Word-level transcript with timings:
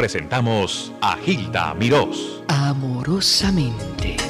presentamos 0.00 0.90
a 1.02 1.14
Gilda 1.18 1.74
Mirós. 1.74 2.42
Amorosamente. 2.48 4.29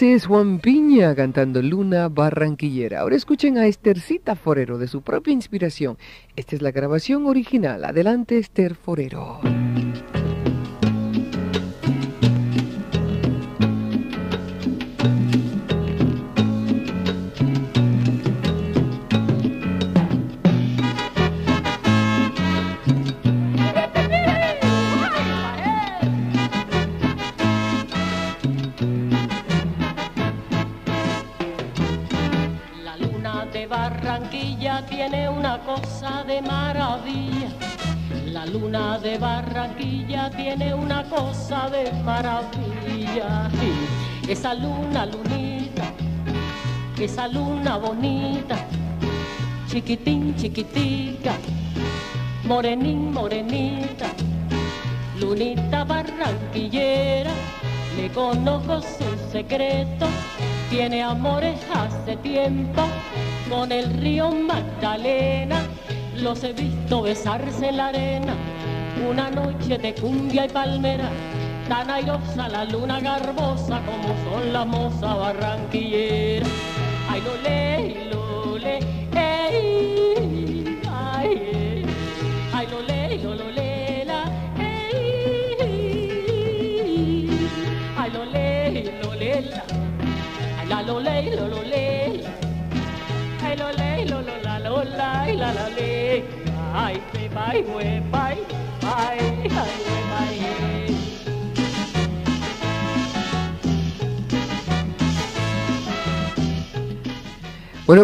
Ese 0.00 0.14
es 0.14 0.24
Juan 0.24 0.60
Piña 0.60 1.14
cantando 1.14 1.60
Luna 1.60 2.08
Barranquillera. 2.08 3.00
Ahora 3.00 3.16
escuchen 3.16 3.58
a 3.58 3.66
Estercita 3.66 4.34
Forero 4.34 4.78
de 4.78 4.88
su 4.88 5.02
propia 5.02 5.34
inspiración. 5.34 5.98
Esta 6.36 6.56
es 6.56 6.62
la 6.62 6.70
grabación 6.70 7.26
original. 7.26 7.84
Adelante, 7.84 8.38
Esther 8.38 8.76
Forero. 8.76 9.42
De 41.68 41.92
maravilla. 42.04 43.50
Esa 44.28 44.54
luna, 44.54 45.04
lunita, 45.06 45.82
esa 46.98 47.26
luna 47.26 47.76
bonita, 47.76 48.56
chiquitín, 49.68 50.34
chiquitica, 50.36 51.32
morenín, 52.44 53.12
morenita, 53.12 54.06
lunita 55.18 55.84
barranquillera, 55.84 57.30
le 57.96 58.08
conozco 58.10 58.80
su 58.80 59.32
secreto, 59.32 60.06
tiene 60.70 61.02
amores 61.02 61.58
hace 61.74 62.16
tiempo 62.18 62.82
con 63.50 63.72
el 63.72 63.92
río 64.00 64.30
Magdalena, 64.30 65.62
los 66.16 66.44
he 66.44 66.52
visto 66.52 67.02
besarse 67.02 67.68
en 67.68 67.76
la 67.76 67.88
arena 67.88 68.34
una 69.08 69.30
noche 69.30 69.78
de 69.78 69.94
cumbia 69.94 70.46
y 70.46 70.48
palmera, 70.48 71.10
tan 71.70 71.88
airosa 71.88 72.48
la 72.48 72.64
luna 72.64 72.98
garbosa 72.98 73.80
como 73.86 74.08
son 74.24 74.52
las 74.52 74.66
mozas 74.66 75.16
barranquilleras. 75.16 76.48
Ay, 77.08 77.22
lo 77.26 77.36
le, 77.44 78.04
lo 78.10 78.58
le, 78.58 78.78
ey, 79.14 80.09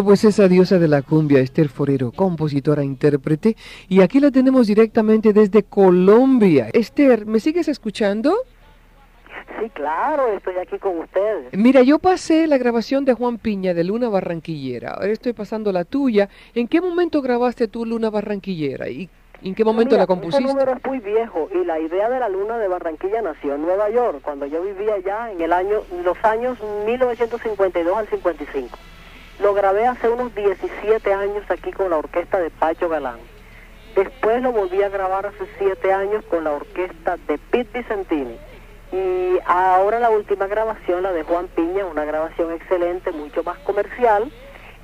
pues 0.07 0.23
esa 0.23 0.47
diosa 0.47 0.79
de 0.79 0.87
la 0.87 1.01
cumbia, 1.01 1.41
Esther 1.41 1.67
Forero, 1.67 2.13
compositora, 2.13 2.81
intérprete, 2.81 3.57
y 3.89 3.99
aquí 3.99 4.21
la 4.21 4.31
tenemos 4.31 4.65
directamente 4.65 5.33
desde 5.33 5.63
Colombia. 5.63 6.69
Esther, 6.71 7.25
¿me 7.25 7.41
sigues 7.41 7.67
escuchando? 7.67 8.33
Sí, 9.59 9.69
claro, 9.71 10.31
estoy 10.31 10.55
aquí 10.59 10.79
con 10.79 10.99
ustedes. 10.99 11.47
Mira, 11.51 11.81
yo 11.81 11.99
pasé 11.99 12.47
la 12.47 12.57
grabación 12.57 13.03
de 13.03 13.15
Juan 13.15 13.37
Piña 13.37 13.73
de 13.73 13.83
Luna 13.83 14.07
Barranquillera, 14.07 14.91
ahora 14.91 15.11
estoy 15.11 15.33
pasando 15.33 15.73
la 15.73 15.83
tuya. 15.83 16.29
¿En 16.55 16.69
qué 16.69 16.79
momento 16.79 17.21
grabaste 17.21 17.67
tú 17.67 17.85
Luna 17.85 18.09
Barranquillera? 18.09 18.87
¿Y 18.87 19.09
¿En 19.43 19.55
qué 19.55 19.65
momento 19.65 19.97
la 19.97 20.07
compusiste? 20.07 20.41
Ese 20.41 20.53
número 20.53 20.71
es 20.71 20.85
muy 20.85 20.99
viejo 20.99 21.49
y 21.53 21.65
la 21.65 21.81
idea 21.81 22.09
de 22.09 22.17
la 22.17 22.29
luna 22.29 22.57
de 22.57 22.69
Barranquilla 22.69 23.21
nació 23.21 23.55
en 23.55 23.61
Nueva 23.61 23.89
York, 23.89 24.21
cuando 24.23 24.45
yo 24.45 24.63
vivía 24.63 24.93
allá 24.93 25.33
en 25.33 25.41
el 25.41 25.51
año, 25.51 25.81
los 26.01 26.17
años 26.23 26.57
1952 26.85 27.97
al 27.97 28.07
55. 28.07 28.77
Lo 29.39 29.53
grabé 29.53 29.85
hace 29.85 30.09
unos 30.09 30.33
17 30.33 31.13
años 31.13 31.43
aquí 31.49 31.71
con 31.71 31.89
la 31.91 31.97
orquesta 31.97 32.39
de 32.39 32.49
Pacho 32.49 32.89
Galán. 32.89 33.19
Después 33.95 34.41
lo 34.41 34.51
volví 34.51 34.81
a 34.81 34.89
grabar 34.89 35.27
hace 35.27 35.47
7 35.59 35.91
años 35.91 36.23
con 36.25 36.43
la 36.43 36.51
orquesta 36.51 37.17
de 37.27 37.37
Pete 37.37 37.79
Vicentini. 37.79 38.37
Y 38.91 39.39
ahora 39.45 39.99
la 39.99 40.09
última 40.09 40.47
grabación, 40.47 41.03
la 41.03 41.11
de 41.11 41.23
Juan 41.23 41.47
Piña, 41.47 41.85
una 41.85 42.05
grabación 42.05 42.51
excelente, 42.53 43.11
mucho 43.11 43.43
más 43.43 43.57
comercial, 43.59 44.31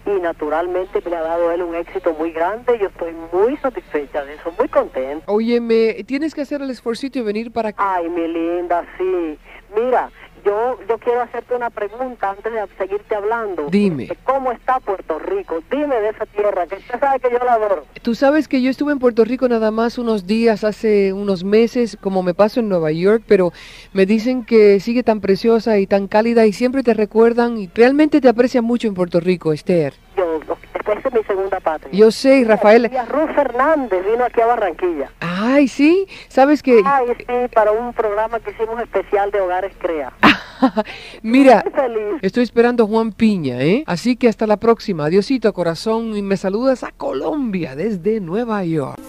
y 0.05 0.19
naturalmente 0.19 1.01
me 1.09 1.15
ha 1.15 1.21
dado 1.21 1.51
él 1.51 1.63
un 1.63 1.75
éxito 1.75 2.13
muy 2.13 2.31
grande. 2.31 2.77
Yo 2.77 2.87
estoy 2.87 3.13
muy 3.31 3.55
satisfecha 3.57 4.25
de 4.25 4.33
eso, 4.33 4.51
muy 4.57 4.67
contenta. 4.67 5.31
Oye, 5.31 5.61
me 5.61 6.03
tienes 6.03 6.35
que 6.35 6.41
hacer 6.41 6.61
el 6.61 6.69
esforcito 6.69 7.19
y 7.19 7.21
venir 7.21 7.51
para 7.51 7.69
acá. 7.69 7.95
Ay, 7.95 8.09
mi 8.09 8.27
linda, 8.27 8.85
sí. 8.97 9.39
Mira, 9.75 10.11
yo, 10.45 10.77
yo 10.87 10.97
quiero 10.97 11.21
hacerte 11.21 11.55
una 11.55 11.69
pregunta 11.69 12.31
antes 12.31 12.51
de 12.51 12.65
seguirte 12.77 13.15
hablando. 13.15 13.67
Dime. 13.69 14.09
¿Cómo 14.23 14.51
está 14.51 14.79
Puerto 14.79 15.19
Rico? 15.19 15.59
Dime 15.71 15.95
de 15.99 16.09
esa 16.09 16.25
tierra, 16.25 16.67
que 16.67 16.75
usted 16.75 16.99
sabe 16.99 17.19
que 17.19 17.31
yo 17.31 17.39
la 17.43 17.53
adoro. 17.53 17.85
Tú 18.01 18.15
sabes 18.15 18.47
que 18.47 18.61
yo 18.61 18.69
estuve 18.69 18.91
en 18.91 18.99
Puerto 18.99 19.23
Rico 19.25 19.47
nada 19.47 19.71
más 19.71 19.97
unos 19.97 20.27
días, 20.27 20.63
hace 20.63 21.13
unos 21.13 21.43
meses, 21.43 21.97
como 21.99 22.23
me 22.23 22.33
paso 22.33 22.59
en 22.59 22.69
Nueva 22.69 22.91
York, 22.91 23.23
pero 23.27 23.51
me 23.93 24.05
dicen 24.05 24.45
que 24.45 24.79
sigue 24.79 25.03
tan 25.03 25.21
preciosa 25.21 25.77
y 25.79 25.87
tan 25.87 26.07
cálida 26.07 26.45
y 26.45 26.53
siempre 26.53 26.83
te 26.83 26.93
recuerdan 26.93 27.57
y 27.57 27.69
realmente 27.73 28.21
te 28.21 28.29
aprecian 28.29 28.65
mucho 28.65 28.87
en 28.87 28.93
Puerto 28.93 29.19
Rico, 29.19 29.53
Esther. 29.53 29.93
Yo, 30.17 30.39
esta 30.93 31.09
es 31.09 31.15
mi 31.15 31.23
segunda 31.23 31.59
patria. 31.59 31.91
Yo 31.91 32.11
sé, 32.11 32.39
y 32.39 32.43
Rafael... 32.43 32.89
Y 32.91 32.97
a 32.97 33.05
Ruth 33.05 33.33
Fernández 33.35 34.05
vino 34.05 34.23
aquí 34.23 34.41
a 34.41 34.45
Barranquilla. 34.45 35.11
Ay, 35.19 35.67
sí, 35.67 36.07
sabes 36.27 36.63
que... 36.63 36.81
Ay, 36.85 37.07
sí, 37.17 37.25
para 37.53 37.71
un 37.71 37.93
programa 37.93 38.39
que 38.39 38.51
hicimos 38.51 38.79
especial 38.81 39.31
de 39.31 39.41
Hogares 39.41 39.73
Crea. 39.79 40.13
Mira, 41.21 41.63
feliz. 41.73 42.19
estoy 42.21 42.43
esperando 42.43 42.83
a 42.83 42.87
Juan 42.87 43.11
Piña, 43.11 43.61
¿eh? 43.61 43.83
Así 43.85 44.15
que 44.15 44.27
hasta 44.27 44.47
la 44.47 44.57
próxima. 44.57 45.05
Adiosito, 45.05 45.51
corazón, 45.53 46.15
y 46.15 46.21
me 46.21 46.37
saludas 46.37 46.83
a 46.83 46.91
Colombia 46.91 47.75
desde 47.75 48.19
Nueva 48.19 48.63
York. 48.63 48.99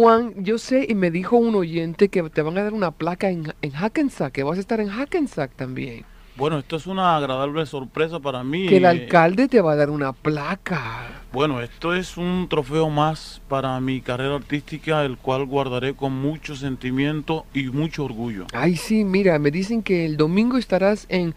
Juan, 0.00 0.32
yo 0.38 0.56
sé 0.56 0.86
y 0.88 0.94
me 0.94 1.10
dijo 1.10 1.36
un 1.36 1.54
oyente 1.54 2.08
que 2.08 2.22
te 2.30 2.40
van 2.40 2.56
a 2.56 2.62
dar 2.62 2.72
una 2.72 2.90
placa 2.90 3.28
en, 3.28 3.52
en 3.60 3.72
Hackensack, 3.72 4.32
que 4.32 4.42
vas 4.42 4.56
a 4.56 4.60
estar 4.62 4.80
en 4.80 4.88
Hackensack 4.88 5.54
también. 5.56 6.06
Bueno, 6.36 6.58
esto 6.58 6.76
es 6.76 6.86
una 6.86 7.18
agradable 7.18 7.66
sorpresa 7.66 8.18
para 8.18 8.42
mí. 8.42 8.66
Que 8.66 8.78
el 8.78 8.86
alcalde 8.86 9.46
te 9.46 9.60
va 9.60 9.72
a 9.72 9.76
dar 9.76 9.90
una 9.90 10.14
placa. 10.14 11.22
Bueno, 11.34 11.60
esto 11.60 11.94
es 11.94 12.16
un 12.16 12.46
trofeo 12.48 12.88
más 12.88 13.42
para 13.46 13.78
mi 13.80 14.00
carrera 14.00 14.36
artística, 14.36 15.04
el 15.04 15.18
cual 15.18 15.44
guardaré 15.44 15.92
con 15.92 16.14
mucho 16.14 16.56
sentimiento 16.56 17.44
y 17.52 17.64
mucho 17.64 18.06
orgullo. 18.06 18.46
Ay, 18.54 18.76
sí, 18.76 19.04
mira, 19.04 19.38
me 19.38 19.50
dicen 19.50 19.82
que 19.82 20.06
el 20.06 20.16
domingo 20.16 20.56
estarás 20.56 21.04
en 21.10 21.34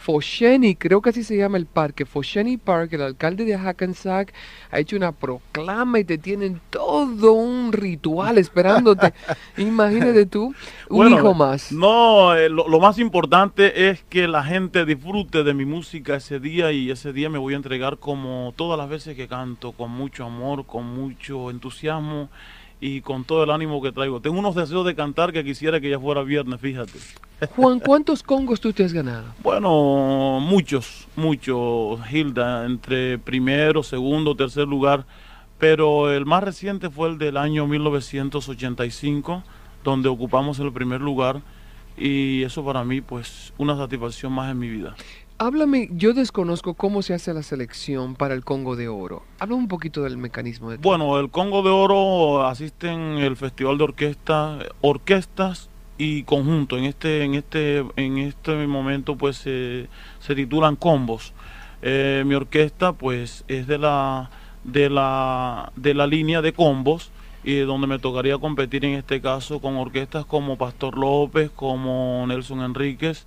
Fosheni, 0.00 0.76
creo 0.76 1.02
que 1.02 1.10
así 1.10 1.22
se 1.22 1.36
llama 1.36 1.58
el 1.58 1.66
parque, 1.66 2.06
Fosheni 2.06 2.56
Park, 2.56 2.94
el 2.94 3.02
alcalde 3.02 3.44
de 3.44 3.58
Hackensack 3.58 4.32
ha 4.70 4.78
hecho 4.78 4.96
una 4.96 5.12
proclama 5.12 5.98
y 5.98 6.04
te 6.04 6.16
tienen 6.16 6.58
todo 6.70 7.34
un 7.34 7.70
ritual 7.70 8.38
esperándote. 8.38 9.12
Imagínate 9.58 10.24
tú, 10.24 10.54
un 10.88 10.96
Bueno, 10.96 11.18
hijo 11.18 11.34
más. 11.34 11.70
No, 11.70 12.34
eh, 12.34 12.48
lo, 12.48 12.66
lo 12.66 12.80
más 12.80 12.98
importante 12.98 13.90
es 13.90 14.02
que 14.04 14.26
la 14.26 14.42
gente 14.42 14.86
disfrute 14.86 15.44
de 15.44 15.52
mi 15.52 15.66
música 15.66 16.16
ese 16.16 16.40
día 16.40 16.72
y 16.72 16.90
ese 16.90 17.12
día 17.12 17.28
me 17.28 17.38
voy 17.38 17.52
a 17.52 17.58
entregar 17.58 17.98
como 17.98 18.54
todas 18.56 18.78
las 18.78 18.88
veces 18.88 19.14
que 19.16 19.28
canto, 19.28 19.72
con 19.72 19.90
mucho 19.90 20.24
amor, 20.24 20.64
con 20.64 20.86
mucho 20.86 21.50
entusiasmo 21.50 22.30
y 22.80 23.02
con 23.02 23.24
todo 23.24 23.44
el 23.44 23.50
ánimo 23.50 23.82
que 23.82 23.92
traigo. 23.92 24.20
Tengo 24.20 24.38
unos 24.38 24.54
deseos 24.54 24.86
de 24.86 24.94
cantar 24.94 25.32
que 25.32 25.44
quisiera 25.44 25.80
que 25.80 25.90
ya 25.90 25.98
fuera 25.98 26.22
viernes, 26.22 26.60
fíjate. 26.60 26.98
Juan, 27.56 27.80
¿cuántos 27.80 28.22
congos 28.22 28.60
tú 28.60 28.72
te 28.72 28.84
has 28.84 28.92
ganado? 28.92 29.26
Bueno, 29.42 30.40
muchos, 30.40 31.06
muchos, 31.16 32.00
Hilda, 32.10 32.64
entre 32.66 33.18
primero, 33.18 33.82
segundo, 33.82 34.34
tercer 34.34 34.66
lugar, 34.66 35.04
pero 35.58 36.10
el 36.10 36.24
más 36.24 36.42
reciente 36.42 36.90
fue 36.90 37.10
el 37.10 37.18
del 37.18 37.36
año 37.36 37.66
1985, 37.66 39.42
donde 39.84 40.08
ocupamos 40.08 40.58
el 40.58 40.72
primer 40.72 41.00
lugar 41.00 41.42
y 41.96 42.42
eso 42.44 42.64
para 42.64 42.82
mí 42.82 43.02
pues 43.02 43.52
una 43.58 43.76
satisfacción 43.76 44.32
más 44.32 44.50
en 44.50 44.58
mi 44.58 44.68
vida. 44.68 44.94
Háblame, 45.42 45.88
yo 45.92 46.12
desconozco 46.12 46.74
cómo 46.74 47.00
se 47.00 47.14
hace 47.14 47.32
la 47.32 47.42
selección 47.42 48.14
para 48.14 48.34
el 48.34 48.44
Congo 48.44 48.76
de 48.76 48.88
Oro. 48.88 49.22
Habla 49.38 49.54
un 49.54 49.68
poquito 49.68 50.02
del 50.02 50.18
mecanismo 50.18 50.70
de 50.70 50.76
Bueno, 50.76 51.18
el 51.18 51.30
Congo 51.30 51.62
de 51.62 51.70
Oro 51.70 52.46
asisten 52.46 53.16
el 53.16 53.38
Festival 53.38 53.78
de 53.78 53.84
Orquesta, 53.84 54.58
orquestas 54.82 55.70
y 55.96 56.24
conjuntos. 56.24 56.78
En 56.78 56.84
este, 56.84 57.24
en 57.24 57.36
este, 57.36 57.86
en 57.96 58.18
este 58.18 58.66
momento 58.66 59.16
pues 59.16 59.38
se 59.38 59.88
titulan 60.34 60.76
combos. 60.76 61.32
Eh, 61.80 62.22
mi 62.26 62.34
orquesta 62.34 62.92
pues 62.92 63.46
es 63.48 63.66
de 63.66 63.78
la 63.78 64.28
de 64.64 64.90
la 64.90 65.72
de 65.74 65.94
la 65.94 66.06
línea 66.06 66.42
de 66.42 66.52
combos 66.52 67.10
y 67.44 67.60
donde 67.60 67.86
me 67.86 67.98
tocaría 67.98 68.36
competir 68.36 68.84
en 68.84 68.92
este 68.92 69.22
caso 69.22 69.58
con 69.62 69.78
orquestas 69.78 70.26
como 70.26 70.58
Pastor 70.58 70.98
López, 70.98 71.50
como 71.50 72.26
Nelson 72.28 72.60
Enríquez, 72.60 73.26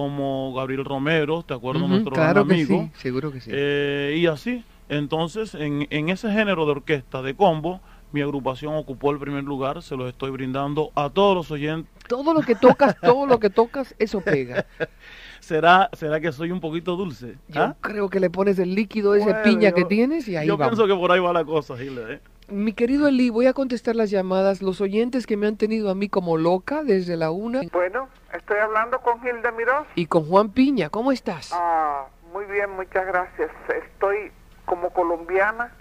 como 0.00 0.52
Gabriel 0.54 0.84
Romero, 0.84 1.42
¿te 1.42 1.54
acuerdas? 1.54 1.82
Ujú, 1.84 1.92
Nuestro 1.92 2.12
claro 2.14 2.44
gran 2.44 2.48
que 2.48 2.54
amigo. 2.54 2.90
sí, 2.94 3.00
seguro 3.00 3.30
que 3.32 3.40
sí. 3.40 3.50
Eh, 3.52 4.16
y 4.18 4.26
así, 4.26 4.64
entonces, 4.88 5.54
en, 5.54 5.86
en 5.90 6.08
ese 6.08 6.30
género 6.32 6.64
de 6.66 6.72
orquesta 6.72 7.22
de 7.22 7.34
combo, 7.34 7.80
mi 8.12 8.20
agrupación 8.22 8.74
ocupó 8.76 9.10
el 9.10 9.18
primer 9.18 9.44
lugar, 9.44 9.82
se 9.82 9.96
los 9.96 10.08
estoy 10.08 10.30
brindando 10.30 10.90
a 10.94 11.10
todos 11.10 11.34
los 11.36 11.50
oyentes. 11.50 11.90
todo 12.08 12.32
lo 12.34 12.42
que 12.42 12.54
tocas, 12.54 12.96
todo 13.00 13.26
lo 13.26 13.38
que 13.40 13.50
tocas, 13.50 13.94
eso 13.98 14.20
pega. 14.20 14.66
¿Será, 15.40 15.90
será 15.92 16.20
que 16.20 16.32
soy 16.32 16.50
un 16.50 16.60
poquito 16.60 16.96
dulce? 16.96 17.34
Yo 17.48 17.62
¿Ah? 17.62 17.76
creo 17.80 18.08
que 18.08 18.18
le 18.20 18.30
pones 18.30 18.58
el 18.58 18.74
líquido 18.74 19.12
de 19.12 19.20
ese 19.20 19.30
Bueno, 19.30 19.42
piña 19.42 19.70
yo- 19.70 19.74
que 19.74 19.84
tienes 19.84 20.26
y 20.28 20.36
ahí 20.36 20.46
Yo 20.46 20.56
vamos. 20.56 20.76
pienso 20.78 20.92
que 20.94 20.98
por 20.98 21.12
ahí 21.12 21.20
va 21.20 21.32
la 21.32 21.44
cosa, 21.44 21.76
Gilda, 21.76 22.12
¿eh? 22.12 22.20
Mi 22.48 22.72
querido 22.74 23.08
Eli, 23.08 23.30
voy 23.30 23.46
a 23.46 23.54
contestar 23.54 23.96
las 23.96 24.10
llamadas. 24.10 24.60
Los 24.60 24.80
oyentes 24.82 25.26
que 25.26 25.36
me 25.38 25.46
han 25.46 25.56
tenido 25.56 25.88
a 25.88 25.94
mí 25.94 26.08
como 26.10 26.36
loca 26.36 26.82
desde 26.84 27.16
la 27.16 27.30
una 27.30 27.62
Bueno, 27.72 28.08
estoy 28.34 28.58
hablando 28.58 29.00
con 29.00 29.20
Gilda 29.22 29.50
Mirós. 29.52 29.86
y 29.94 30.06
con 30.06 30.26
Juan 30.28 30.50
Piña. 30.50 30.88
¿Cómo 30.90 31.12
estás? 31.12 31.50
Ah, 31.52 32.06
muy 32.32 32.44
bien, 32.46 32.70
muchas 32.70 33.06
gracias. 33.06 33.50
Estoy 33.68 34.32
como 34.64 34.90
colombiana 34.90 35.72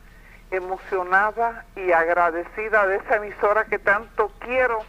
emocionada 0.51 1.65
y 1.75 1.91
agradecida 1.91 2.85
de 2.87 2.97
esa 2.97 3.15
emisora 3.15 3.65
que 3.65 3.79
tanto 3.79 4.31
quiero, 4.39 4.79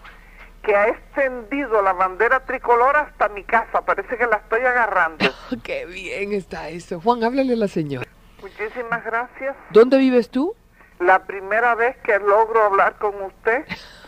que 0.62 0.76
ha 0.76 0.88
extendido 0.88 1.80
la 1.82 1.92
bandera 1.92 2.44
tricolor 2.44 2.96
hasta 2.96 3.28
mi 3.28 3.44
casa. 3.44 3.80
Parece 3.82 4.16
que 4.16 4.26
la 4.26 4.36
estoy 4.36 4.60
agarrando. 4.60 5.24
Qué 5.62 5.86
bien 5.86 6.32
está 6.32 6.68
eso. 6.68 7.00
Juan, 7.00 7.24
háblale 7.24 7.54
a 7.54 7.56
la 7.56 7.68
señora. 7.68 8.06
Muchísimas 8.42 9.04
gracias. 9.04 9.56
¿Dónde 9.70 9.96
vives 9.98 10.30
tú? 10.30 10.54
La 11.00 11.24
primera 11.24 11.74
vez 11.74 11.96
que 11.98 12.18
logro 12.18 12.62
hablar 12.62 12.96
con 12.98 13.14
usted 13.22 13.64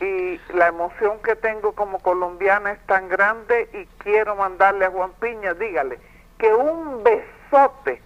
y 0.00 0.40
la 0.54 0.68
emoción 0.68 1.18
que 1.22 1.36
tengo 1.36 1.72
como 1.72 1.98
colombiana 1.98 2.72
es 2.72 2.80
tan 2.86 3.08
grande 3.08 3.68
y 3.72 3.86
quiero 4.02 4.36
mandarle 4.36 4.84
a 4.86 4.90
Juan 4.90 5.12
Piña, 5.20 5.54
dígale, 5.54 5.98
que 6.38 6.52
un 6.54 7.02
besote 7.02 8.00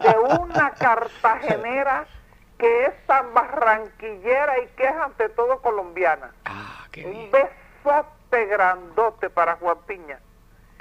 de 0.00 0.18
una 0.40 0.70
cartagenera 0.78 2.06
que 2.58 2.86
es 2.86 3.06
tan 3.06 3.34
barranquillera 3.34 4.58
y 4.62 4.66
que 4.76 4.84
es 4.84 4.94
ante 4.96 5.28
todo 5.30 5.60
colombiana. 5.60 6.30
Ah, 6.46 6.86
qué 6.90 7.04
Un 7.04 7.12
bien. 7.12 7.30
besote 7.30 8.46
grandote 8.46 9.28
para 9.30 9.56
Juan 9.56 9.76
Piña. 9.86 10.18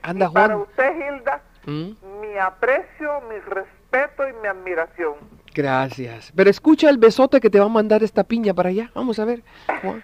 Anda, 0.01 0.27
y 0.27 0.33
para 0.33 0.53
Juan. 0.55 0.61
usted, 0.61 0.95
Hilda, 0.95 1.41
¿Mm? 1.65 1.91
mi 2.21 2.37
aprecio, 2.37 3.21
mi 3.29 3.39
respeto 3.39 4.27
y 4.29 4.33
mi 4.41 4.47
admiración. 4.47 5.15
Gracias. 5.53 6.31
Pero 6.35 6.49
escucha 6.49 6.89
el 6.89 6.97
besote 6.97 7.39
que 7.39 7.49
te 7.49 7.59
va 7.59 7.65
a 7.65 7.69
mandar 7.69 8.03
esta 8.03 8.23
piña 8.23 8.53
para 8.53 8.69
allá. 8.69 8.91
Vamos 8.93 9.19
a 9.19 9.25
ver, 9.25 9.41
Juan. 9.81 10.03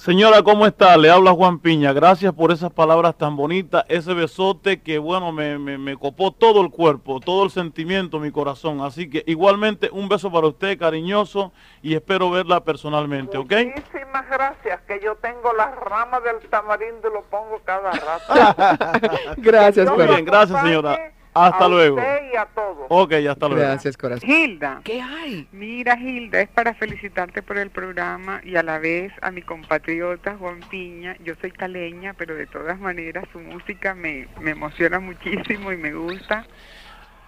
Señora, 0.00 0.42
¿cómo 0.42 0.66
está? 0.66 0.96
Le 0.96 1.10
habla 1.10 1.32
Juan 1.32 1.58
Piña. 1.58 1.92
Gracias 1.92 2.32
por 2.32 2.52
esas 2.52 2.72
palabras 2.72 3.18
tan 3.18 3.36
bonitas, 3.36 3.84
ese 3.86 4.14
besote 4.14 4.80
que, 4.80 4.98
bueno, 4.98 5.30
me, 5.30 5.58
me, 5.58 5.76
me 5.76 5.94
copó 5.94 6.32
todo 6.32 6.62
el 6.62 6.70
cuerpo, 6.70 7.20
todo 7.20 7.44
el 7.44 7.50
sentimiento, 7.50 8.18
mi 8.18 8.30
corazón. 8.30 8.80
Así 8.80 9.10
que 9.10 9.22
igualmente 9.26 9.90
un 9.92 10.08
beso 10.08 10.32
para 10.32 10.46
usted, 10.46 10.78
cariñoso, 10.78 11.52
y 11.82 11.94
espero 11.94 12.30
verla 12.30 12.64
personalmente, 12.64 13.36
¿ok? 13.36 13.52
Muchísimas 13.76 14.26
gracias, 14.30 14.80
que 14.88 15.00
yo 15.04 15.16
tengo 15.16 15.52
las 15.52 15.76
ramas 15.76 16.24
del 16.24 16.48
tamarindo 16.48 17.10
y 17.10 17.12
lo 17.12 17.22
pongo 17.24 17.60
cada 17.62 17.90
rato. 17.90 19.34
Gracias, 19.36 19.84
Dios 19.84 19.98
Muy 19.98 20.06
bien, 20.06 20.24
gracias, 20.24 20.62
señora. 20.62 21.12
Hasta 21.32 21.64
a 21.64 21.68
luego. 21.68 21.96
usted 21.96 22.32
y 22.32 22.36
a 22.36 22.46
todos. 22.46 22.86
Ok, 22.88 23.12
hasta 23.28 23.48
luego. 23.48 23.62
Gracias, 23.62 23.96
corazón. 23.96 24.28
Hilda, 24.28 24.80
¿Qué 24.84 25.00
hay? 25.00 25.46
mira 25.52 25.96
Hilda, 25.98 26.40
es 26.40 26.48
para 26.48 26.74
felicitarte 26.74 27.40
por 27.42 27.56
el 27.58 27.70
programa 27.70 28.40
y 28.44 28.56
a 28.56 28.62
la 28.64 28.78
vez 28.78 29.12
a 29.22 29.30
mi 29.30 29.42
compatriota 29.42 30.36
Juan 30.36 30.60
Piña. 30.70 31.16
Yo 31.22 31.34
soy 31.40 31.52
caleña, 31.52 32.14
pero 32.14 32.34
de 32.34 32.46
todas 32.46 32.80
maneras 32.80 33.24
su 33.32 33.38
música 33.38 33.94
me, 33.94 34.26
me 34.40 34.50
emociona 34.52 34.98
muchísimo 34.98 35.70
y 35.72 35.76
me 35.76 35.92
gusta. 35.94 36.46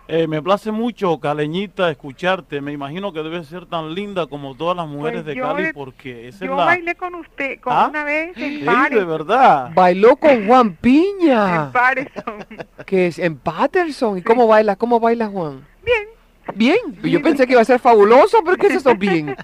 Eh, 0.09 0.27
me 0.27 0.43
place 0.43 0.73
mucho, 0.73 1.19
Caleñita, 1.21 1.91
escucharte. 1.91 2.61
Me 2.61 2.73
imagino 2.73 3.13
que 3.13 3.23
debe 3.23 3.45
ser 3.45 3.67
tan 3.67 3.95
linda 3.95 4.27
como 4.27 4.55
todas 4.57 4.77
las 4.77 4.89
mujeres 4.89 5.23
Pues 5.23 5.37
de 5.37 5.41
Cali, 5.41 5.73
porque 5.73 6.29
esa 6.29 6.45
Yo 6.45 6.53
es 6.53 6.59
la... 6.59 6.65
bailé 6.65 6.95
con 6.97 7.15
usted, 7.15 7.61
con 7.61 7.73
¿Ah? 7.73 7.87
una 7.89 8.05
vez 8.05 8.37
en 8.37 8.61
Sí, 8.61 8.95
de 8.95 9.05
verdad. 9.05 9.71
Bailó 9.75 10.17
con 10.17 10.47
Juan 10.47 10.75
Piña. 10.75 11.67
En 11.67 11.73
Patterson. 11.73 12.47
Que 12.85 13.07
es 13.07 13.19
en 13.19 13.37
Patterson. 13.37 14.19
¿Y 14.19 14.23
cómo 14.23 14.47
baila? 14.47 14.77
¿Cómo 14.77 14.99
baila 14.99 15.29
Juan? 15.29 15.65
Bien. 15.85 16.09
Bien. 16.55 16.79
Yo 17.03 17.23
pensé 17.23 17.47
que 17.47 17.53
iba 17.53 17.63
a 17.63 17.65
ser 17.65 17.79
fabuloso, 17.79 18.39
pero 18.45 18.57
¿qué 18.57 18.67
es 18.67 18.75
eso 18.75 18.95
bien? 18.97 19.37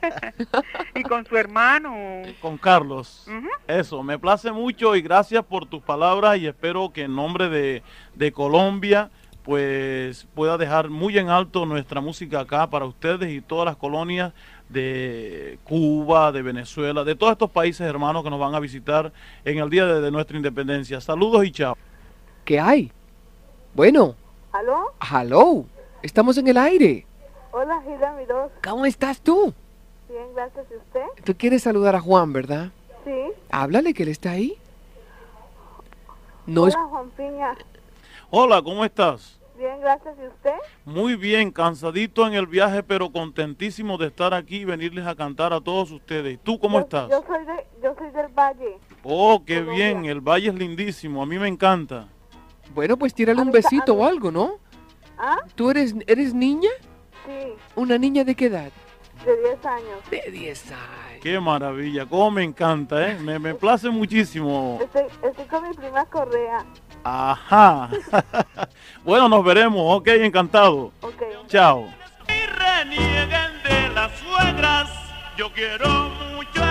y 0.94 1.02
con 1.04 1.24
su 1.24 1.36
hermano. 1.36 1.94
Con 2.40 2.58
Carlos. 2.58 3.26
Eso, 3.66 4.02
me 4.02 4.18
place 4.18 4.50
mucho 4.50 4.96
y 4.96 5.02
gracias 5.02 5.44
por 5.44 5.66
tus 5.66 5.82
palabras 5.82 6.38
y 6.38 6.46
espero 6.46 6.92
que 6.92 7.02
en 7.02 7.14
nombre 7.14 7.48
de, 7.48 7.82
de 8.14 8.32
Colombia 8.32 9.10
pues 9.48 10.26
pueda 10.34 10.58
dejar 10.58 10.90
muy 10.90 11.16
en 11.16 11.30
alto 11.30 11.64
nuestra 11.64 12.02
música 12.02 12.40
acá 12.40 12.68
para 12.68 12.84
ustedes 12.84 13.30
y 13.30 13.40
todas 13.40 13.64
las 13.64 13.76
colonias 13.76 14.34
de 14.68 15.58
Cuba, 15.64 16.30
de 16.32 16.42
Venezuela, 16.42 17.02
de 17.02 17.14
todos 17.14 17.32
estos 17.32 17.50
países 17.50 17.80
hermanos 17.80 18.22
que 18.22 18.28
nos 18.28 18.38
van 18.38 18.54
a 18.54 18.60
visitar 18.60 19.10
en 19.46 19.56
el 19.56 19.70
día 19.70 19.86
de, 19.86 20.02
de 20.02 20.10
nuestra 20.10 20.36
independencia. 20.36 21.00
Saludos 21.00 21.46
y 21.46 21.50
chao. 21.50 21.78
¿Qué 22.44 22.60
hay? 22.60 22.92
Bueno, 23.72 24.16
¿Aló? 24.52 24.92
hello. 25.10 25.64
Estamos 26.02 26.36
en 26.36 26.48
el 26.48 26.58
aire. 26.58 27.06
Hola, 27.50 27.80
Gilda 27.86 28.12
Mirós. 28.18 28.52
¿Cómo 28.62 28.84
estás 28.84 29.18
tú? 29.18 29.54
Bien, 30.10 30.26
gracias. 30.34 30.66
¿Y 30.70 30.76
usted? 30.76 31.24
Tú 31.24 31.34
quieres 31.34 31.62
saludar 31.62 31.96
a 31.96 32.00
Juan, 32.02 32.34
¿verdad? 32.34 32.68
Sí. 33.02 33.32
Háblale 33.50 33.94
que 33.94 34.02
él 34.02 34.10
está 34.10 34.32
ahí. 34.32 34.58
No 36.44 36.66
es... 36.68 36.74
Hola, 36.76 36.86
Juan 36.88 37.10
Piña. 37.16 37.56
Hola, 38.28 38.60
¿cómo 38.60 38.84
estás? 38.84 39.37
Bien, 39.58 39.80
gracias. 39.80 40.14
¿Y 40.22 40.26
usted? 40.28 40.54
Muy 40.84 41.16
bien, 41.16 41.50
cansadito 41.50 42.26
en 42.26 42.34
el 42.34 42.46
viaje, 42.46 42.82
pero 42.82 43.10
contentísimo 43.10 43.98
de 43.98 44.06
estar 44.06 44.32
aquí 44.32 44.58
y 44.58 44.64
venirles 44.64 45.06
a 45.06 45.14
cantar 45.16 45.52
a 45.52 45.60
todos 45.60 45.90
ustedes. 45.90 46.38
¿Tú 46.42 46.58
cómo 46.60 46.78
Yo- 46.78 46.84
estás? 46.84 47.10
Yo 47.10 47.24
soy, 47.26 47.44
de, 47.44 47.66
yo 47.82 47.94
soy 47.98 48.10
del 48.10 48.28
Valle. 48.28 48.78
Oh, 49.02 49.42
qué 49.44 49.56
Colombia. 49.60 49.86
bien, 49.92 50.04
el 50.04 50.20
valle 50.20 50.48
es 50.48 50.54
lindísimo, 50.54 51.22
a 51.22 51.26
mí 51.26 51.38
me 51.38 51.48
encanta. 51.48 52.06
Bueno, 52.74 52.96
pues 52.96 53.12
tírale 53.14 53.40
un 53.42 53.50
besito 53.50 53.94
o 53.94 54.04
algo, 54.04 54.30
¿no? 54.30 54.52
¿Ah? 55.18 55.38
¿Tú 55.56 55.70
eres, 55.70 55.94
eres 56.06 56.32
niña? 56.34 56.70
Sí, 57.26 57.48
¿Una 57.74 57.98
niña 57.98 58.22
de 58.24 58.34
qué 58.34 58.46
edad? 58.46 58.70
De 59.24 59.36
10 59.36 59.66
años. 59.66 60.10
De 60.10 60.30
10 60.30 60.72
años. 60.72 61.20
Qué 61.20 61.40
maravilla, 61.40 62.06
cómo 62.06 62.30
me 62.30 62.44
encanta, 62.44 63.08
¿eh? 63.08 63.18
Me, 63.18 63.38
me 63.38 63.54
place 63.54 63.90
muchísimo. 63.90 64.78
Estoy, 64.80 65.04
estoy 65.28 65.44
con 65.46 65.68
mi 65.68 65.74
prima 65.74 66.04
Correa. 66.06 66.64
Ajá. 67.04 67.90
bueno, 69.04 69.28
nos 69.28 69.44
veremos, 69.44 69.82
ok, 69.98 70.08
encantado. 70.08 70.92
Ok. 71.00 71.22
Chao. 71.46 71.86
y 72.28 72.46
renieguen 72.46 73.62
de 73.64 73.88
las 73.94 74.12
suegras. 74.18 74.90
Yo 75.36 75.52
quiero 75.52 75.88
mucho 76.34 76.62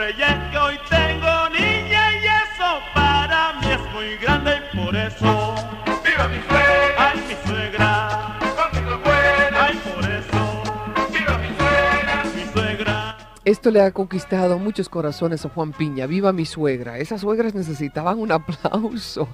por 0.00 0.08
ella 0.08 0.28
es 0.28 0.50
que 0.50 0.58
hoy 0.58 0.78
tengo 0.88 1.48
niña 1.50 2.12
y 2.14 2.24
eso 2.24 2.80
para 2.94 3.52
mí 3.60 3.66
es 3.70 3.92
muy 3.92 4.16
grande 4.16 4.52
y 4.72 4.76
por 4.78 4.96
eso. 4.96 5.54
¡Viva 6.02 6.26
mi 6.28 6.40
suegra! 6.48 7.10
¡Ay, 7.10 7.20
mi 7.28 7.48
suegra! 7.48 8.38
¡Conmigo 8.56 8.98
buena! 9.04 9.64
¡Ay, 9.66 9.80
por 9.84 10.10
eso! 10.10 10.62
¡Viva 11.12 11.36
mi 11.36 11.48
suegra! 11.48 12.24
¡Mi 12.34 12.44
suegra! 12.50 13.18
Esto 13.44 13.70
le 13.70 13.82
ha 13.82 13.90
conquistado 13.92 14.58
muchos 14.58 14.88
corazones 14.88 15.44
a 15.44 15.50
Juan 15.50 15.72
Piña. 15.72 16.06
Viva 16.06 16.32
mi 16.32 16.46
suegra. 16.46 16.96
Esas 16.96 17.20
suegras 17.20 17.54
necesitaban 17.54 18.18
un 18.18 18.32
aplauso. 18.32 19.28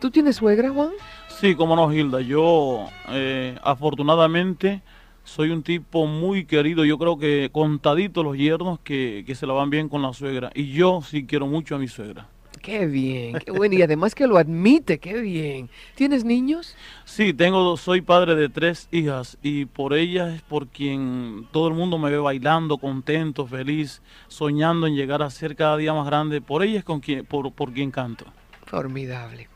¿Tú 0.00 0.10
tienes 0.10 0.34
suegra, 0.34 0.70
Juan? 0.70 0.90
Sí, 1.28 1.54
como 1.54 1.76
no, 1.76 1.92
Hilda. 1.92 2.20
Yo, 2.22 2.88
eh, 3.10 3.56
afortunadamente, 3.62 4.82
soy 5.28 5.50
un 5.50 5.62
tipo 5.62 6.06
muy 6.06 6.46
querido. 6.46 6.84
Yo 6.84 6.98
creo 6.98 7.18
que 7.18 7.50
contaditos 7.52 8.24
los 8.24 8.36
yernos 8.36 8.80
que, 8.80 9.24
que 9.26 9.34
se 9.34 9.46
la 9.46 9.52
van 9.52 9.70
bien 9.70 9.88
con 9.88 10.02
la 10.02 10.12
suegra. 10.12 10.50
Y 10.54 10.72
yo 10.72 11.02
sí 11.02 11.26
quiero 11.26 11.46
mucho 11.46 11.76
a 11.76 11.78
mi 11.78 11.86
suegra. 11.86 12.28
Qué 12.62 12.86
bien, 12.86 13.38
qué 13.38 13.52
bueno. 13.52 13.74
Y 13.74 13.82
además 13.82 14.14
que 14.14 14.26
lo 14.26 14.36
admite, 14.36 14.98
qué 14.98 15.20
bien. 15.20 15.70
¿Tienes 15.94 16.24
niños? 16.24 16.74
Sí, 17.04 17.32
tengo, 17.32 17.76
soy 17.76 18.00
padre 18.00 18.34
de 18.34 18.48
tres 18.48 18.88
hijas 18.90 19.38
y 19.42 19.66
por 19.66 19.94
ellas 19.94 20.34
es 20.34 20.42
por 20.42 20.66
quien 20.68 21.46
todo 21.52 21.68
el 21.68 21.74
mundo 21.74 21.98
me 21.98 22.10
ve 22.10 22.18
bailando, 22.18 22.78
contento, 22.78 23.46
feliz, 23.46 24.02
soñando 24.28 24.86
en 24.86 24.96
llegar 24.96 25.22
a 25.22 25.30
ser 25.30 25.56
cada 25.56 25.76
día 25.76 25.92
más 25.92 26.06
grande. 26.06 26.40
Por 26.40 26.62
ellas 26.62 26.78
es 26.78 26.84
con 26.84 27.00
quien, 27.00 27.24
por, 27.26 27.52
por 27.52 27.72
quien 27.72 27.90
canto. 27.90 28.24
Formidable. 28.66 29.48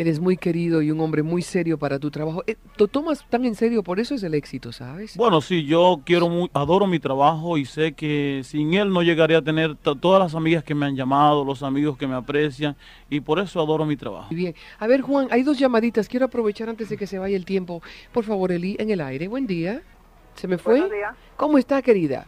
Eres 0.00 0.18
muy 0.18 0.38
querido 0.38 0.80
y 0.80 0.90
un 0.90 0.98
hombre 1.02 1.22
muy 1.22 1.42
serio 1.42 1.76
para 1.78 1.98
tu 1.98 2.10
trabajo. 2.10 2.42
Eh, 2.46 2.56
Lo 2.78 2.88
tomas 2.88 3.22
tan 3.28 3.44
en 3.44 3.54
serio, 3.54 3.82
por 3.82 4.00
eso 4.00 4.14
es 4.14 4.22
el 4.22 4.32
éxito, 4.32 4.72
¿sabes? 4.72 5.14
Bueno, 5.14 5.42
sí, 5.42 5.66
yo 5.66 6.00
quiero 6.06 6.26
mu- 6.30 6.48
adoro 6.54 6.86
mi 6.86 6.98
trabajo 6.98 7.58
y 7.58 7.66
sé 7.66 7.92
que 7.92 8.40
sin 8.42 8.72
él 8.72 8.88
no 8.90 9.02
llegaría 9.02 9.36
a 9.38 9.42
tener 9.42 9.74
to- 9.76 9.96
todas 9.96 10.18
las 10.18 10.34
amigas 10.34 10.64
que 10.64 10.74
me 10.74 10.86
han 10.86 10.96
llamado, 10.96 11.44
los 11.44 11.62
amigos 11.62 11.98
que 11.98 12.06
me 12.06 12.14
aprecian 12.14 12.76
y 13.10 13.20
por 13.20 13.40
eso 13.40 13.60
adoro 13.60 13.84
mi 13.84 13.98
trabajo. 13.98 14.28
Muy 14.30 14.40
bien. 14.40 14.54
A 14.78 14.86
ver, 14.86 15.02
Juan, 15.02 15.28
hay 15.30 15.42
dos 15.42 15.58
llamaditas. 15.58 16.08
Quiero 16.08 16.24
aprovechar 16.24 16.70
antes 16.70 16.88
de 16.88 16.96
que 16.96 17.06
se 17.06 17.18
vaya 17.18 17.36
el 17.36 17.44
tiempo. 17.44 17.82
Por 18.10 18.24
favor, 18.24 18.52
Eli, 18.52 18.76
en 18.78 18.88
el 18.90 19.02
aire. 19.02 19.28
Buen 19.28 19.46
día. 19.46 19.82
¿Se 20.34 20.48
me 20.48 20.56
fue? 20.56 20.80
Buenos 20.80 20.90
días. 20.92 21.14
¿Cómo 21.36 21.58
está, 21.58 21.82
querida? 21.82 22.26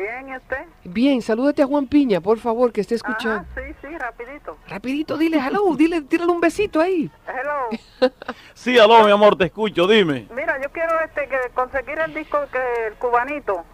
Bien, 0.00 0.28
¿y 0.30 0.36
usted? 0.36 0.64
Bien, 0.84 1.20
salúdate 1.20 1.62
a 1.62 1.66
Juan 1.66 1.86
Piña, 1.86 2.22
por 2.22 2.38
favor, 2.38 2.72
que 2.72 2.80
esté 2.80 2.94
escuchando. 2.94 3.40
Ajá, 3.40 3.46
sí, 3.54 3.74
sí, 3.82 3.98
rapidito. 3.98 4.56
Rapidito, 4.66 5.18
dile 5.18 5.38
hello, 5.38 5.74
dile, 5.76 6.00
tírale 6.00 6.32
un 6.32 6.40
besito 6.40 6.80
ahí. 6.80 7.10
Hello. 7.28 8.10
Sí, 8.54 8.78
aló, 8.78 9.04
mi 9.04 9.10
amor, 9.10 9.36
te 9.36 9.44
escucho, 9.46 9.86
dime. 9.86 10.26
Mira, 10.34 10.60
yo 10.62 10.70
quiero 10.70 10.98
este 11.00 11.28
que 11.28 11.36
conseguir 11.54 11.98
el 11.98 12.14
disco 12.14 12.38
que 12.50 12.86
el 12.88 12.94
cubanito. 12.94 13.64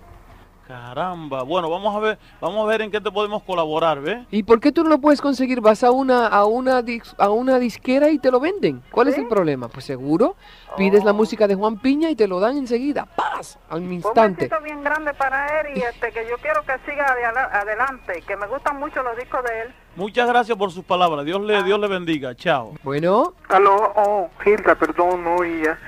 Caramba, 0.66 1.44
bueno, 1.44 1.70
vamos 1.70 1.94
a 1.94 2.00
ver, 2.00 2.18
vamos 2.40 2.64
a 2.64 2.66
ver 2.68 2.82
en 2.82 2.90
qué 2.90 3.00
te 3.00 3.10
podemos 3.12 3.42
colaborar, 3.44 4.00
¿ves? 4.00 4.26
¿Y 4.32 4.42
por 4.42 4.58
qué 4.58 4.72
tú 4.72 4.82
no 4.82 4.90
lo 4.90 4.98
puedes 4.98 5.20
conseguir? 5.20 5.60
Vas 5.60 5.84
a 5.84 5.92
una, 5.92 6.26
a 6.26 6.44
una, 6.44 6.82
dis- 6.82 7.14
a 7.18 7.30
una 7.30 7.60
disquera 7.60 8.10
y 8.10 8.18
te 8.18 8.32
lo 8.32 8.40
venden. 8.40 8.82
¿Cuál 8.90 9.06
es 9.08 9.16
el 9.16 9.28
problema? 9.28 9.68
Pues 9.68 9.84
seguro, 9.84 10.34
pides 10.76 11.04
la 11.04 11.12
Oh. 11.12 11.14
música 11.14 11.46
de 11.46 11.54
Juan 11.54 11.78
Piña 11.78 12.10
y 12.10 12.16
te 12.16 12.26
lo 12.26 12.40
dan 12.40 12.56
enseguida. 12.56 13.06
¡Paz! 13.14 13.58
Al 13.70 13.82
Un 13.82 13.92
instante. 13.92 14.46
besito 14.48 14.60
bien 14.62 14.82
grande 14.82 15.14
para 15.14 15.60
él 15.60 15.76
y 15.78 15.80
este 15.82 16.10
que 16.10 16.26
yo 16.28 16.36
quiero 16.38 16.62
que 16.64 16.72
siga 16.90 17.06
adelante, 17.52 18.22
que 18.26 18.36
me 18.36 18.48
gustan 18.48 18.78
mucho 18.80 19.02
los 19.04 19.16
discos 19.16 19.44
de 19.44 19.60
él. 19.62 19.74
Muchas 19.94 20.26
gracias 20.28 20.58
por 20.58 20.72
sus 20.72 20.84
palabras. 20.84 21.24
Dios 21.24 21.40
le, 21.42 21.62
Dios 21.62 21.78
le 21.78 21.86
bendiga. 21.88 22.34
Chao. 22.34 22.72
Bueno, 22.82 23.34
Aló, 23.48 23.76
oh, 23.94 24.28
Hilda, 24.44 24.74
perdón, 24.74 25.22
no 25.24 25.36
oía. 25.36 25.78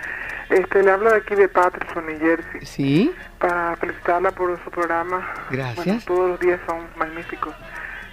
Este, 0.51 0.83
le 0.83 0.91
hablo 0.91 1.11
de 1.11 1.17
aquí 1.19 1.35
de 1.35 1.49
Patterson, 1.49 2.07
New 2.07 2.19
Jersey, 2.19 2.65
sí, 2.65 3.15
para 3.39 3.77
felicitarla 3.77 4.31
por 4.31 4.59
su 4.65 4.71
programa. 4.71 5.27
Gracias. 5.51 5.85
Bueno, 5.85 6.03
todos 6.07 6.31
los 6.31 6.41
días 6.41 6.61
son 6.67 6.87
magníficos. 6.97 7.55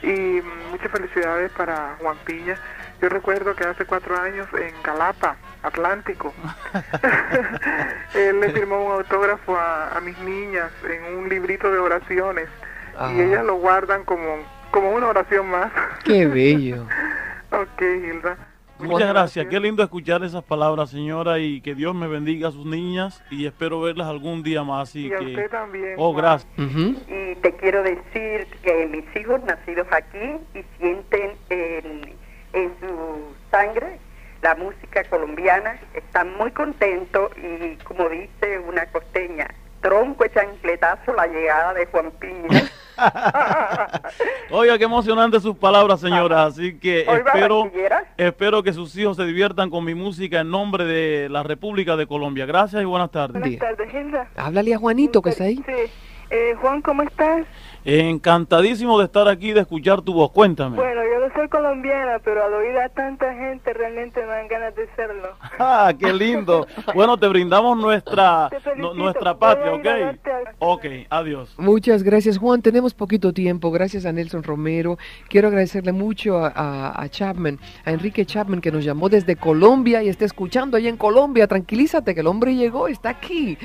Y 0.01 0.42
mm, 0.42 0.72
muchas 0.72 0.92
felicidades 0.92 1.51
para 1.51 1.96
Juan 2.00 2.18
Piña. 2.25 2.57
Yo 3.01 3.10
recuerdo 3.10 3.55
que 3.55 3.64
hace 3.64 3.86
cuatro 3.86 4.20
años 4.20 4.48
en 4.53 4.74
Calapa, 4.81 5.38
Atlántico, 5.64 6.33
él 8.14 8.40
le 8.40 8.51
firmó 8.51 8.86
un 8.86 8.92
autógrafo 8.94 9.55
a, 9.57 9.96
a 9.96 10.01
mis 10.01 10.18
niñas 10.20 10.72
en 10.90 11.18
un 11.18 11.29
librito 11.29 11.72
de 11.72 11.79
oraciones. 11.79 12.50
Ah. 12.98 13.12
Y 13.14 13.22
ellas 13.22 13.46
lo 13.46 13.55
guardan 13.55 14.03
como, 14.03 14.44
como 14.72 14.92
una 14.92 15.07
oración 15.07 15.50
más. 15.50 15.72
qué 16.03 16.25
bello. 16.25 16.86
ok, 17.51 17.81
Hilda. 17.81 18.38
Muchas 18.79 19.09
gracias. 19.09 19.48
Qué 19.48 19.59
lindo 19.59 19.83
escuchar 19.83 20.24
esas 20.24 20.44
palabras, 20.44 20.90
señora, 20.90 21.40
y 21.40 21.61
que 21.61 21.75
Dios 21.75 21.96
me 21.96 22.07
bendiga 22.07 22.50
a 22.50 22.51
sus 22.51 22.66
niñas 22.66 23.24
y 23.31 23.46
espero 23.46 23.81
verlas 23.81 24.07
algún 24.07 24.44
día 24.44 24.64
más. 24.64 24.90
Así 24.90 25.07
Y 25.07 25.14
a 25.14 25.18
que... 25.20 25.25
usted 25.25 25.50
también. 25.50 25.96
Oh, 25.98 26.14
gracias. 26.14 26.51
Y 26.57 27.35
te 27.35 27.55
quiero 27.59 27.83
decir 27.83 28.48
que 28.61 28.85
mis 28.88 29.05
hijos 29.16 29.42
nacidos 29.44 29.88
aquí 29.92 30.38
y 30.53 30.64
sienten 30.77 31.31
en, 31.50 32.14
en 32.53 32.72
su 32.79 33.33
sangre 33.50 34.00
la 34.42 34.53
música 34.55 35.03
colombiana, 35.05 35.79
están 35.96 36.38
muy 36.38 36.51
contentos 36.51 37.31
y 37.38 37.77
como 37.77 38.07
dice 38.09 38.59
una 38.59 38.85
costeña, 38.88 39.48
tronco 39.81 40.24
de 40.24 40.31
chancletazo 40.31 41.14
la 41.14 41.25
llegada 41.25 41.74
de 41.74 41.85
Juan 41.88 42.11
Piña. 42.20 42.70
Oiga, 44.51 44.77
qué 44.77 44.84
emocionante 44.86 45.40
sus 45.40 45.55
palabras, 45.58 46.00
señora. 46.00 46.46
Así 46.46 46.77
que 46.77 47.01
espero, 47.01 47.72
espero 48.18 48.64
que 48.64 48.74
sus 48.74 48.96
hijos 48.98 49.18
se 49.18 49.25
diviertan 49.25 49.70
con 49.70 49.84
mi 49.84 49.96
música 49.96 50.42
en 50.42 50.50
nombre 50.50 50.86
de 50.86 51.29
la 51.29 51.44
República 51.44 51.96
de 51.96 52.08
Colombia. 52.08 52.46
Gracias 52.46 52.81
y 52.81 52.86
buenas 52.86 53.12
tardes. 53.12 53.42
Día. 53.44 53.60
tardes, 53.60 53.94
Hilda. 53.94 54.29
Háblale 54.36 54.74
a 54.74 54.77
Juanito 54.77 55.22
que 55.22 55.29
está 55.29 55.46
ahí. 55.46 55.58
Sí. 55.58 55.92
Eh, 56.29 56.55
Juan, 56.59 56.81
¿cómo 56.81 57.03
estás? 57.03 57.46
Encantadísimo 57.88 58.98
de 58.98 59.05
estar 59.05 59.27
aquí, 59.27 59.53
de 59.53 59.59
escuchar 59.61 60.01
tu 60.01 60.14
voz. 60.14 60.31
Cuéntame. 60.31 60.75
Bueno, 60.75 61.01
yo 61.03 61.27
no 61.27 61.33
soy 61.35 61.48
colombiana, 61.50 62.18
pero 62.24 62.44
al 62.44 62.51
oír 62.53 62.75
a 62.79 62.90
tanta 62.90 63.31
gente 63.35 63.72
realmente 63.74 64.22
me 64.22 64.27
dan 64.27 64.48
ganas 64.48 64.75
de 64.75 64.88
serlo. 64.96 65.29
Ah, 65.59 65.94
qué 65.98 66.11
lindo. 66.11 66.68
Bueno, 66.94 67.18
te 67.18 67.27
brindamos 67.27 67.77
nuestra, 67.77 68.50
Te 68.50 68.75
nuestra 68.75 69.38
patria, 69.38 69.72
a 69.72 69.75
¿ok? 69.75 70.18
Ok, 70.59 70.85
adiós. 71.09 71.53
Muchas 71.57 72.03
gracias, 72.03 72.38
Juan. 72.38 72.61
Tenemos 72.61 72.94
poquito 72.94 73.31
tiempo. 73.31 73.72
Gracias 73.72 74.05
a 74.05 74.11
Nelson 74.11 74.44
Romero. 74.44 74.98
Quiero 75.29 75.48
agradecerle 75.48 75.92
mucho 75.94 76.40
a, 76.44 76.48
a- 76.50 77.01
a 77.03 77.09
Chapman, 77.09 77.59
a 77.85 77.92
Enrique 77.92 78.25
Chapman, 78.25 78.59
que 78.61 78.72
nos 78.72 78.83
llamó 78.83 79.07
desde 79.09 79.35
Colombia 79.38 80.03
y 80.03 80.09
está 80.09 80.25
escuchando 80.25 80.75
ahí 80.75 80.88
en 80.88 80.98
Colombia. 80.98 81.48
Tranquilízate 81.48 82.14
que 82.14 82.22
el 82.22 82.27
hombre 82.27 82.55
llegó, 82.55 82.88
está 82.88 83.09
aquí. 83.09 83.57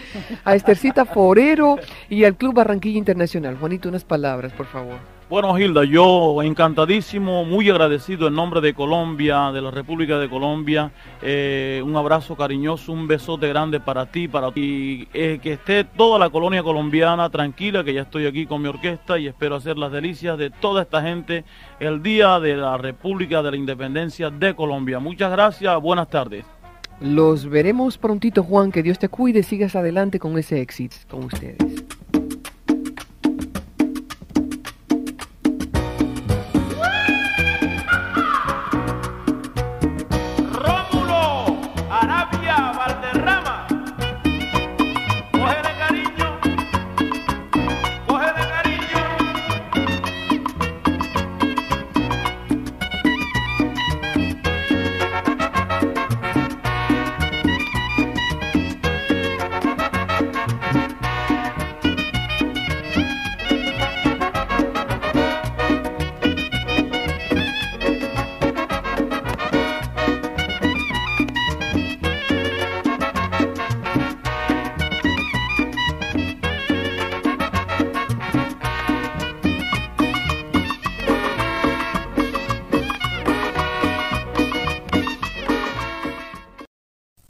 A 0.45 0.55
Estercita 0.55 1.05
Forero 1.07 1.77
y 2.09 2.25
al 2.25 2.37
Club 2.37 2.50
Barranquilla 2.53 2.99
Internacional. 2.99 3.57
Juanito, 3.57 3.89
unas 3.89 4.05
palabras, 4.05 4.53
por 4.53 4.67
favor. 4.67 4.99
Bueno, 5.31 5.57
Hilda, 5.57 5.85
yo 5.85 6.43
encantadísimo, 6.43 7.45
muy 7.45 7.71
agradecido 7.71 8.27
en 8.27 8.35
nombre 8.35 8.61
de 8.61 8.75
Colombia, 8.75 9.53
de 9.53 9.63
la 9.63 9.71
República 9.71 10.19
de 10.19 10.29
Colombia. 10.29 10.91
Eh, 11.23 11.81
un 11.87 11.95
abrazo 11.95 12.35
cariñoso, 12.35 12.93
un 12.93 13.07
besote 13.07 13.47
grande 13.47 13.79
para 13.79 14.07
ti, 14.07 14.27
para 14.27 14.51
ti. 14.51 15.07
Eh, 15.15 15.39
que 15.41 15.53
esté 15.53 15.85
toda 15.85 16.19
la 16.19 16.31
colonia 16.31 16.65
colombiana 16.65 17.31
tranquila, 17.31 17.85
que 17.85 17.95
ya 17.95 18.03
estoy 18.03 18.27
aquí 18.27 18.45
con 18.45 18.61
mi 18.61 18.69
orquesta 18.69 19.21
y 19.21 19.29
espero 19.29 19.55
hacer 19.55 19.79
las 19.79 19.93
delicias 19.93 20.37
de 20.37 20.51
toda 20.51 20.83
esta 20.83 21.01
gente 21.01 21.45
el 21.79 22.03
día 22.03 22.41
de 22.41 22.57
la 22.57 22.77
República 22.77 23.41
de 23.41 23.53
la 23.53 23.57
Independencia 23.57 24.31
de 24.31 24.57
Colombia. 24.57 24.99
Muchas 24.99 25.31
gracias, 25.31 25.81
buenas 25.81 26.09
tardes. 26.09 26.45
Los 27.01 27.49
veremos 27.49 27.97
prontito, 27.99 28.43
Juan. 28.43 28.73
Que 28.73 28.83
Dios 28.83 28.99
te 28.99 29.09
cuide. 29.09 29.43
Sigas 29.43 29.77
adelante 29.77 30.19
con 30.19 30.37
ese 30.39 30.61
éxito 30.61 30.97
con 31.09 31.25
ustedes. 31.25 31.57